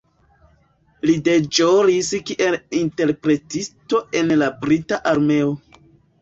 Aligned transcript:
Li 1.09 1.13
deĵoris 1.27 2.09
kiel 2.29 2.57
interpretisto 2.79 4.01
en 4.23 4.33
la 4.45 4.49
brita 4.65 5.01
armeo. 5.13 5.55